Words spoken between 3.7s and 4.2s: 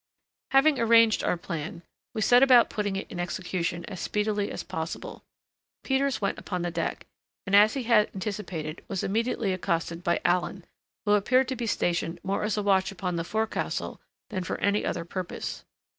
as